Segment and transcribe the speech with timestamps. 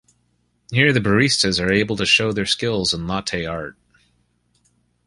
[0.71, 3.77] Here the Baristas are able to show their skills in latte art.